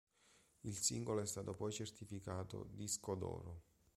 [0.61, 3.61] Il singolo è stato poi certificato disco d'oro.